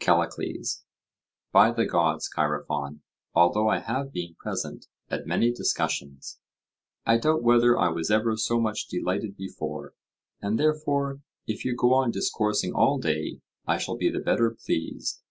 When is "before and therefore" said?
9.34-11.22